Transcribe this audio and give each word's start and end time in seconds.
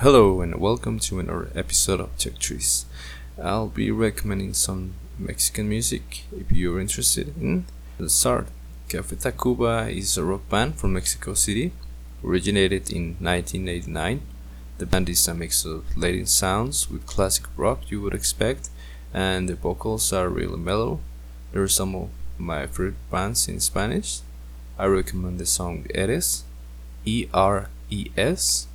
Hello 0.00 0.40
and 0.40 0.54
welcome 0.58 0.98
to 0.98 1.18
another 1.18 1.50
episode 1.54 2.00
of 2.00 2.16
Tech 2.16 2.38
Trees. 2.38 2.86
I'll 3.36 3.68
be 3.68 3.90
recommending 3.90 4.54
some 4.54 4.94
Mexican 5.18 5.68
music 5.68 6.24
if 6.34 6.50
you're 6.50 6.80
interested 6.80 7.36
in. 7.36 7.66
Let's 7.98 8.14
start. 8.14 8.46
Café 8.88 9.20
Tacuba 9.20 9.94
is 9.94 10.16
a 10.16 10.24
rock 10.24 10.48
band 10.48 10.76
from 10.76 10.94
Mexico 10.94 11.34
City, 11.34 11.72
originated 12.24 12.90
in 12.90 13.16
1989. 13.20 14.22
The 14.78 14.86
band 14.86 15.10
is 15.10 15.28
a 15.28 15.34
mix 15.34 15.66
of 15.66 15.84
Latin 15.94 16.24
sounds 16.24 16.90
with 16.90 17.04
classic 17.04 17.44
rock 17.58 17.90
you 17.90 18.00
would 18.00 18.14
expect, 18.14 18.70
and 19.12 19.50
the 19.50 19.54
vocals 19.54 20.14
are 20.14 20.30
really 20.30 20.56
mellow. 20.56 21.00
They're 21.52 21.68
some 21.68 21.94
of 21.94 22.08
my 22.38 22.66
favorite 22.66 22.94
bands 23.10 23.48
in 23.48 23.60
Spanish. 23.60 24.20
I 24.78 24.86
recommend 24.86 25.38
the 25.38 25.44
song 25.44 25.84
Eres, 25.94 26.44
E 27.04 27.26
R 27.34 27.68
E 27.90 28.06
S 28.16 28.66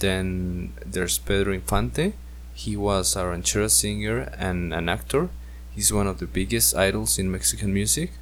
then 0.00 0.72
there's 0.84 1.18
Pedro 1.18 1.54
Infante. 1.54 2.14
He 2.54 2.76
was 2.76 3.16
a 3.16 3.20
ranchera 3.20 3.70
singer 3.70 4.32
and 4.36 4.74
an 4.74 4.88
actor. 4.88 5.28
He's 5.70 5.92
one 5.92 6.06
of 6.06 6.18
the 6.18 6.26
biggest 6.26 6.74
idols 6.74 7.18
in 7.18 7.30
Mexican 7.30 7.72
music. 7.72 8.12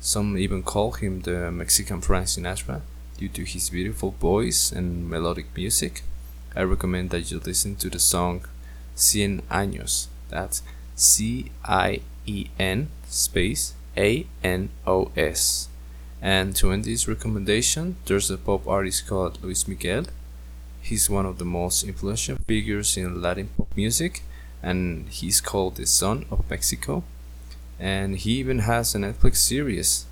Some 0.00 0.36
even 0.36 0.62
call 0.62 0.92
him 0.92 1.20
the 1.20 1.50
Mexican 1.50 2.00
Frank 2.00 2.26
Sinatra 2.26 2.80
due 3.16 3.28
to 3.28 3.44
his 3.44 3.70
beautiful 3.70 4.12
voice 4.20 4.72
and 4.72 5.08
melodic 5.08 5.46
music. 5.54 6.02
I 6.56 6.62
recommend 6.62 7.10
that 7.10 7.30
you 7.30 7.38
listen 7.38 7.76
to 7.76 7.90
the 7.90 7.98
song 7.98 8.44
Cien 8.96 9.42
Años. 9.50 10.08
That's 10.28 10.62
C 10.96 11.50
I 11.64 12.00
E 12.26 12.46
N 12.58 12.88
space 13.06 13.74
A 13.96 14.26
N 14.42 14.70
O 14.86 15.10
S. 15.16 15.68
And 16.22 16.54
to 16.56 16.72
end 16.72 16.84
this 16.84 17.08
recommendation, 17.08 17.96
there's 18.06 18.30
a 18.30 18.36
pop 18.36 18.66
artist 18.66 19.06
called 19.06 19.42
Luis 19.42 19.66
Miguel 19.68 20.04
He's 20.80 21.10
one 21.10 21.26
of 21.26 21.38
the 21.38 21.44
most 21.44 21.84
influential 21.84 22.36
figures 22.46 22.96
in 22.96 23.20
Latin 23.20 23.48
pop 23.56 23.68
music, 23.76 24.22
and 24.62 25.08
he's 25.08 25.40
called 25.40 25.76
the 25.76 25.86
Sun 25.86 26.26
of 26.30 26.48
Mexico. 26.50 27.04
And 27.78 28.16
he 28.16 28.32
even 28.32 28.60
has 28.60 28.94
a 28.94 28.98
Netflix 28.98 29.36
series. 29.36 30.06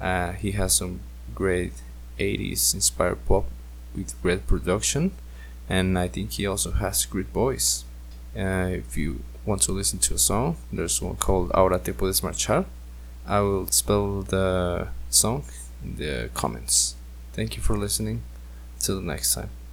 Uh, 0.00 0.32
he 0.32 0.52
has 0.52 0.74
some 0.74 1.00
great 1.34 1.72
80s 2.18 2.74
inspired 2.74 3.24
pop 3.26 3.46
with 3.94 4.20
great 4.22 4.46
production, 4.46 5.12
and 5.68 5.98
I 5.98 6.08
think 6.08 6.32
he 6.32 6.46
also 6.46 6.72
has 6.72 7.04
great 7.06 7.28
voice. 7.28 7.84
Uh, 8.36 8.70
if 8.70 8.96
you 8.96 9.20
want 9.44 9.62
to 9.62 9.72
listen 9.72 9.98
to 10.00 10.14
a 10.14 10.18
song, 10.18 10.56
there's 10.72 11.00
one 11.00 11.16
called 11.16 11.50
Ahora 11.54 11.78
te 11.78 11.92
puedes 11.92 12.20
marchar. 12.20 12.66
I 13.26 13.40
will 13.40 13.66
spell 13.68 14.22
the 14.22 14.88
song 15.10 15.44
in 15.82 15.96
the 15.96 16.30
comments. 16.34 16.94
Thank 17.32 17.56
you 17.56 17.62
for 17.62 17.76
listening. 17.76 18.22
Till 18.80 19.00
next 19.00 19.34
time. 19.34 19.57